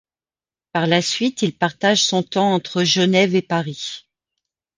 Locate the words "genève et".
2.83-3.43